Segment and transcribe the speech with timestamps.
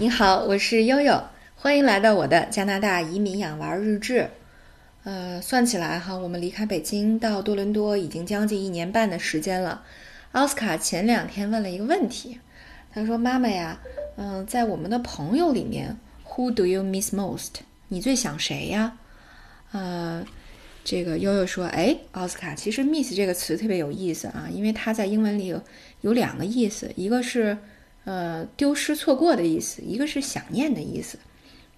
[0.00, 1.24] 你好，我是悠悠，
[1.56, 4.30] 欢迎来到我的加拿大移民养娃日志。
[5.02, 9.82] 呃，算起来哈，我们离开北京到多伦多已经将近一年半的时间了。
[10.30, 12.38] 奥斯卡前两天问了一个问题，
[12.92, 13.80] 他说：“妈妈呀，
[14.14, 15.96] 嗯，在我们的朋友里面
[16.28, 17.54] ，Who do you miss most？
[17.88, 18.96] 你最想谁呀？”
[19.72, 20.24] 呃，
[20.84, 25.60] 这个悠悠说：“哎，奥斯卡，其实 miss 这个词特别有意思啊，因为它在英文里有
[26.02, 27.58] 有两个意思，一个是。”
[28.08, 31.18] 呃，丢失、错过的意思，一个是想念的意思。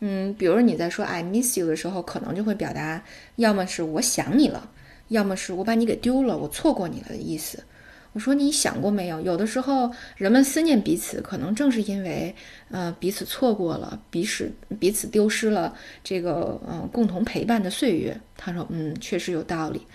[0.00, 3.04] 嗯，比如你在说 "I miss you" 的时候，可能就会表达，
[3.36, 4.68] 要么是我想你了，
[5.06, 7.62] 要么是我把你给丢了，我错过你了的意思。
[8.12, 9.20] 我说你想过没有？
[9.20, 12.34] 有的时候人们思念彼此，可能正是因为，
[12.72, 18.20] 呃，彼此错过了，彼此彼此丢失了这个，呃，共同陪伴的岁月。
[18.36, 19.86] 他说，嗯，确实有道理。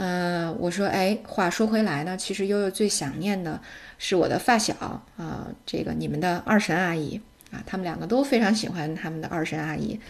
[0.00, 3.60] 呃，我说，哎，话说回来呢，其实悠悠最想念的
[3.98, 4.72] 是我的发小
[5.18, 7.20] 啊，这个你们的二神阿姨
[7.52, 10.00] 啊，他们两个都非常喜欢他们的二神阿姨。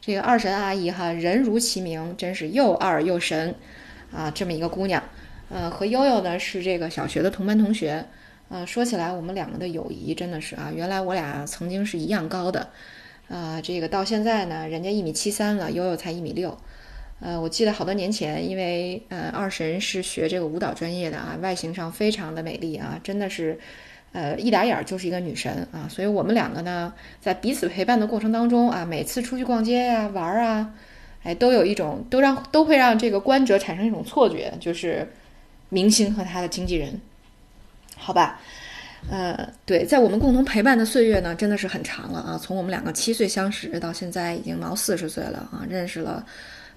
[0.00, 3.52] 这个二神阿姨哈，人如其名，真是又二又神
[4.12, 5.02] 啊，这么一个姑娘。
[5.48, 8.06] 呃，和悠悠呢是这个小学的同班同学。
[8.48, 12.68] 呃，说起来，我们两个的友谊真的是啊，原来我俩曾经是一样高的，
[13.28, 16.56] 啊，这个到现在呢，人家一米七三了，悠悠才一米六。
[17.24, 23.56] 呃，我记得好多年前，因为呃二神是学这个舞蹈专业的啊，外形上非常的美丽啊，真的是，
[24.10, 30.74] 呃一打眼儿就是一个女神啊，所以我们两个呢，在彼此陪伴的过程当中啊，每次出去逛街呀、玩儿啊，
[31.22, 35.08] 哎，都有一种都让都会让这个观者产生一种错觉，就是
[35.68, 37.00] 明星和他的经纪人，
[37.96, 38.40] 好吧？
[39.08, 46.26] 呃，对，在我们共同陪伴的岁月呢，真的是很长了啊，从我们两个七岁相识到现在已经毛四十岁了啊，认识了。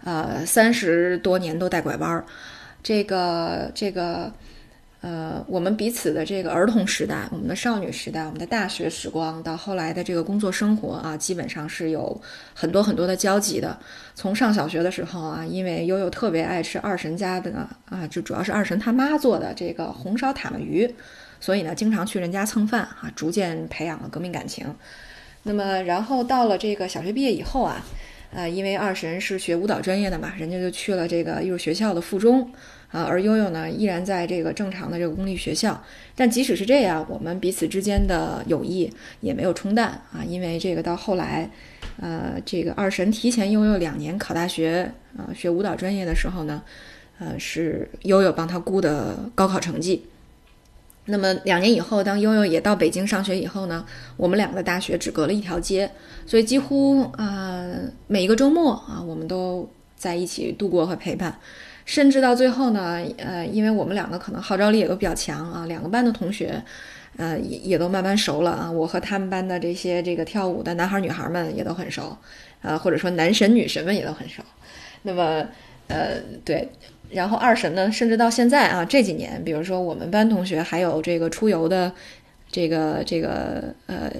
[0.05, 2.23] 呃，三十多年都带拐弯儿，
[2.83, 4.31] 这个这个，
[5.01, 12.21] 呃，我们彼此的这个儿童时代、我们的少女时代、我们的大学时光，到后来的这个工作生活啊，基本上是有
[12.53, 13.75] 很多很多的交集的。
[14.13, 20.87] 从上小学的时候啊，因为悠悠特别爱吃二神家的呢啊，就主要是二神他妈做的这个红烧塔目鱼，
[21.39, 24.71] 所以呢，经常去人家蹭饭啊，逐渐培养了革命感情。
[25.41, 27.83] 那么，然后到了这个小学毕业以后啊。
[28.35, 32.51] 啊，因为二神是学舞蹈专业的嘛，人家就去了这个艺术学校的附中，
[32.91, 35.81] 啊，而悠悠呢依然在这个正常的这个公立学校。
[36.15, 38.91] 但即使是这样，我们彼此之间的友谊
[39.21, 41.49] 也没有冲淡啊，因为这个到后来，
[42.01, 46.61] 呃，这个二神提前悠悠两年考大学啊，学舞蹈专业的时候呢，
[47.19, 50.05] 呃，是悠悠帮他估的高考成绩。
[51.07, 53.85] 那么两年以后，当悠悠也到北京上学以后呢，
[54.17, 55.89] 我们两个大学只隔了一条街，
[56.25, 57.63] 所以几乎啊
[58.07, 61.39] 每一个周末啊，我们都在一起度过和陪伴，
[61.85, 66.59] 甚至到最后呢，呃，因为我们两个可能号召力也都比较强啊，两个班的同学，
[67.17, 72.17] 呃，也也都慢慢熟了啊，我和他们班的这些这个跳舞的男孩女孩们也都很熟，
[72.63, 74.41] 呃，或者说男神女神们也都很熟，
[75.03, 75.45] 那么，
[75.87, 76.67] 呃，对。
[77.11, 81.91] 然后二神呢，甚至到现在啊，这几年，比如说我们班同学还有这个出游的，
[82.51, 84.11] 这个这个呃，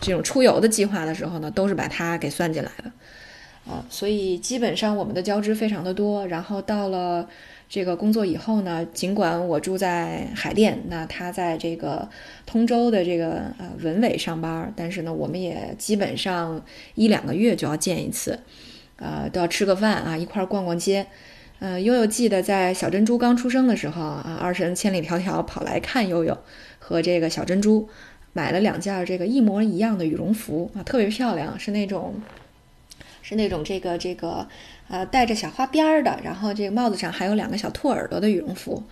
[0.00, 6.26] 这种出游的计划的时候呢，都是把他给算进来的，啊，所以基本上我们的交织非常的多。
[6.28, 7.28] 然后到了
[7.68, 12.08] 这个工作以后呢，尽管我住在海淀，那他在这个
[12.46, 16.62] 通州的这个呃文伟上班，但是呢，我们也基本上
[16.94, 18.38] 一两个月就要见一次，
[18.96, 21.06] 呃，都要吃个饭啊，一块儿逛逛街。
[21.62, 26.36] 呃，悠悠记得在小珍珠刚出生的时候啊，二神千里迢迢跑来看悠悠
[26.80, 27.88] 和这个小珍珠，
[28.32, 32.20] 买了两件这个一模一样的羽绒服啊，特别漂亮，是那种，
[33.22, 34.48] 是那种这个这个，
[34.88, 38.82] 呃，带着小花边儿的，然后这个帽子上还有两个小兔耳朵的羽绒服。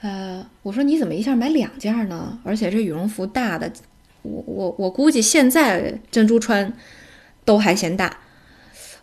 [0.00, 2.36] 呃，我说你怎么一下买两件呢？
[2.42, 3.70] 而且这羽绒服大的，
[4.22, 6.72] 我我我估计现在珍珠穿
[7.44, 8.18] 都还嫌大。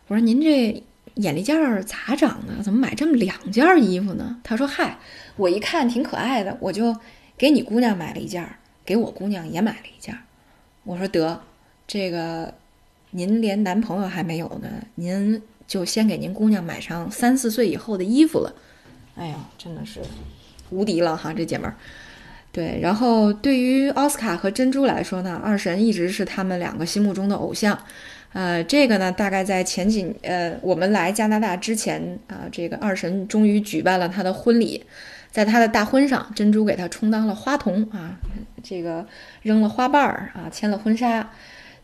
[0.09, 0.83] 我说您这。
[1.15, 2.61] 眼力劲儿咋长的？
[2.63, 4.39] 怎么买这么两件衣服呢？
[4.43, 4.97] 他说：“嗨，
[5.37, 6.95] 我一看挺可爱的，我就
[7.37, 8.47] 给你姑娘买了一件，
[8.85, 10.17] 给我姑娘也买了一件。”
[10.83, 11.41] 我说：“得，
[11.87, 12.53] 这个
[13.11, 18.53] 您连男朋友还没有呢，您就先给您姑娘买上三四岁以后的衣服了。”
[19.15, 20.01] 哎呀，真的是
[20.69, 21.75] 无敌了哈，这姐们儿。
[22.51, 27.77] 对，然后对于奥斯卡和珍珠来说呢，二神一直是他们两个心目中的偶像。
[28.35, 34.83] 呃，这个呢，大概在前几呃，我们来加拿大之前啊，这个二神终于举办了他的婚礼，
[35.31, 38.19] 在他的大婚上，珍珠给他充当了花童啊，
[38.61, 39.07] 这个
[39.41, 41.31] 扔了花瓣儿啊，牵了婚纱，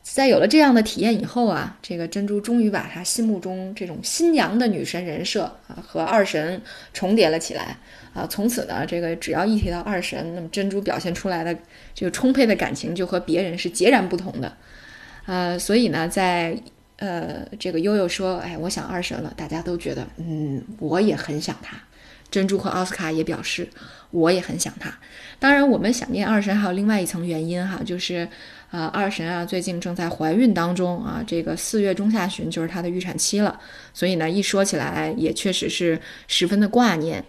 [0.01, 6.61] 在有了这样的体验以后啊，这个珍珠终于把他心目中这种新娘的女神人设啊和二神
[6.91, 7.77] 重叠了起来
[8.13, 11.57] 啊，从此呢，这个只要一提到二神，那么珍珠表现出来的
[11.95, 14.51] 这个充沛的感情就和别人是截然不同的。
[15.25, 16.57] 呃，所以呢，在
[16.97, 21.77] 呃这个悠悠说，哎，我想二神了，大家都觉得，嗯，我也很想他。
[22.29, 23.67] 珍珠和奥斯卡也表示，
[24.09, 24.89] 我也很想他。
[25.37, 28.25] 当然，我们想念二神还有另外一层原因哈，就是
[28.71, 33.59] 呃，二神啊最近正在怀孕当中啊，这个四月中下旬就是她的预产期了，
[33.93, 37.21] 所以呢，一说起来也确实是十分的挂念。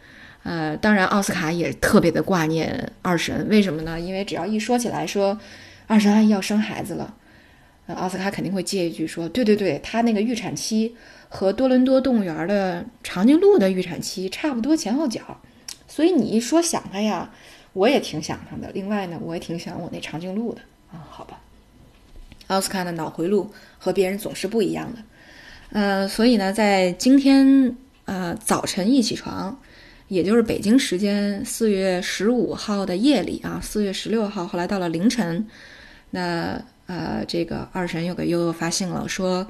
[0.45, 3.99] 呃，当然，奥斯卡也特别的挂念二神，为什么呢？
[3.99, 5.37] 因为只要一说起来说
[5.88, 7.12] 二神要生孩子了，
[7.87, 10.94] 呃，奥斯卡肯定会接一句说，对对对，他那个预产期。
[11.34, 15.40] 和多伦多动物园的长颈鹿的预产期差不多前后脚，
[15.88, 17.32] 所以你一说想他呀，
[17.73, 18.70] 我也挺想他的。
[18.75, 20.61] 另外呢，我也挺想我那长颈鹿的
[20.93, 21.00] 啊。
[21.08, 21.40] 好吧，
[22.49, 24.99] 奥斯卡的脑回路和别人总是不一样的，
[25.70, 27.75] 呃，所以呢，在今天
[28.05, 29.58] 呃早晨一起床，
[30.08, 35.46] 也就是北京时间四月十五号的夜里啊，四月十六号，后来到了凌晨，
[36.11, 39.46] 那呃这个二神又给悠悠发信了，说。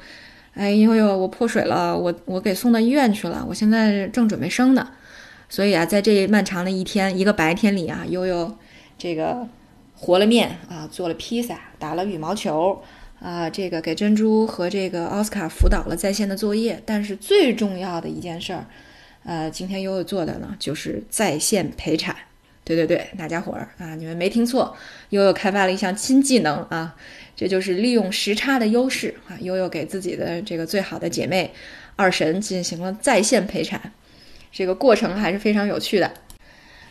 [0.55, 4.87] 哎呦呦，我破水了，我我给送到医院去了，我现在正准备生呢。
[5.49, 8.55] 所以啊，在这漫长的一天，一个白天里啊，悠悠
[8.99, 9.49] 这个
[9.95, 12.83] 和了面啊，做了披萨，打了羽毛球
[13.19, 16.83] 啊，这个给珍珠和这个奥斯卡辅导了在线的作业。
[16.85, 18.67] 但是最重要的一件事儿，
[19.25, 22.15] 呃，今天悠悠做的呢，就是在线陪产。
[22.75, 24.77] 对对对，大家伙儿啊，你们没听错，
[25.11, 26.95] 悠悠开发了一项新技能啊。
[27.35, 29.35] 这就是利用时差的优势啊！
[29.41, 31.53] 悠悠给自己的这个最好的姐妹
[31.97, 33.93] 二神进行了在线陪产，
[34.53, 36.13] 这个过程还是非常有趣的。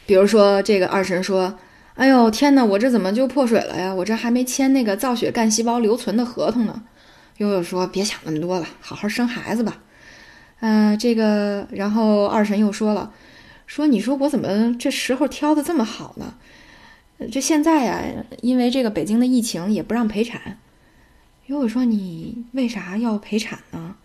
[0.05, 1.57] 比如说，这个二神说
[1.95, 3.93] ：“哎呦天哪，我这怎么就破水了呀？
[3.93, 6.83] 我这还没签那个造血干细胞留存的合同呢。”
[7.37, 9.77] 悠悠说：“别想那么多了，好好生孩子吧。”
[10.59, 13.13] 嗯，这个，然后二神又说了
[13.71, 16.33] ：“说你说我怎么这时候挑的这么好呢？”
[17.31, 18.03] 这现在呀，
[18.41, 20.57] 因为这个北京的疫情也不让陪产。
[21.45, 23.95] 悠悠说：“你为啥要陪产呢？”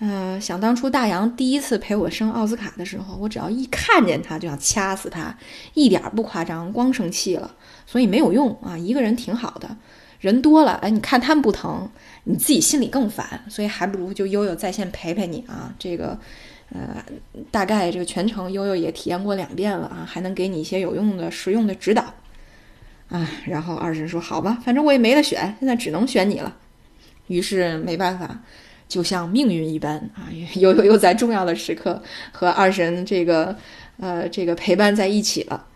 [0.00, 5.36] 嗯，想当初大洋第一次陪我生奥斯卡的时候，我只要一看见他就想掐死他，
[5.74, 7.54] 一点不夸张，光生气了。
[7.86, 9.76] 所以没有用啊，一个人挺好的，
[10.20, 11.90] 人多了，哎，你看他们不疼，
[12.24, 13.44] 你自己心里更烦。
[13.50, 15.74] 所以还不如就悠悠在线陪陪你啊。
[15.78, 16.18] 这个，
[16.72, 17.04] 呃，
[17.50, 22.14] 大概这个全程悠悠也体验过两遍了啊，还能给你一些有用的、实用的指导。
[23.08, 26.56] 啊，然后二神说：“好吧，反正我也没得选，现在只能选你了。”
[27.28, 28.40] 于是没办法，
[28.88, 30.26] 就像命运一般啊，
[30.56, 32.02] 悠悠又在重要的时刻
[32.32, 33.56] 和二神这个
[33.98, 35.66] 呃这个陪伴在一起了。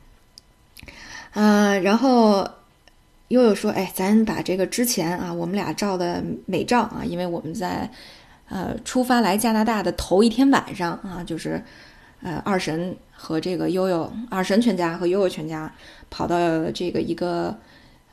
[1.33, 2.49] 啊，然后
[3.29, 7.89] 悠悠说：“哎，咱把这个之前啊我们俩照的美照啊，因为我们在
[8.51, 11.65] 呃出发来加拿大的头一天晚上啊，就是
[12.23, 15.71] 呃二神。”和这个悠悠二神全家和悠悠全家
[16.09, 16.39] 跑到
[16.71, 17.55] 这个一个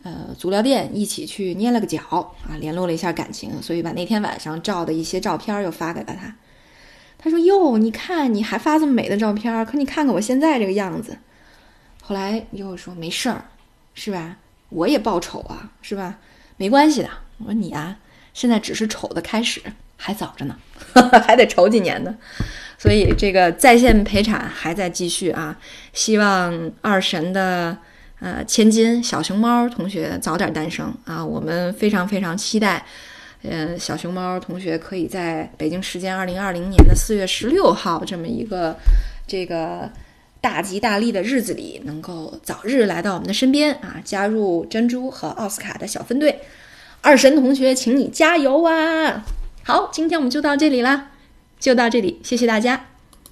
[0.03, 2.01] 呃足疗店一起去捏了个脚
[2.45, 6.35] 啊，联络了一下感情，所以把那天晚上照的一些照片又发给了他。
[7.17, 11.17] 他说：“哟，你看你还发这么美的照片，可你看看我现在这个样子。”
[12.03, 13.45] 后来悠悠说：“没事儿，
[13.93, 14.35] 是吧？
[14.67, 16.19] 我也报丑啊，是吧？
[16.57, 17.09] 没关系的。”
[17.39, 17.97] 我说：“你啊，
[18.33, 19.61] 现在只是丑的开始，
[19.97, 20.55] 还早着呢，
[21.25, 22.15] 还得愁几年呢。”
[22.79, 25.57] 所以这个在线陪产还在继续啊！
[25.93, 27.75] 希望二神的
[28.19, 31.25] 呃千金小熊猫同学早点诞生啊！
[31.25, 32.85] 我们非常非常期待，
[33.41, 38.77] 呃，小熊猫同学可以在北京时间二零二零年的四月十六号这么一个
[39.25, 39.89] 这个
[40.39, 43.99] 大吉大利的日子里，能够早日来到我们的身边啊！
[44.05, 46.41] 加入珍珠和奥斯卡的小分队，
[47.01, 49.25] 二神同学，请你加油啊！
[49.67, 51.11] 好，今天我们就到这里啦。
[51.59, 52.85] 就到这里，谢谢大家。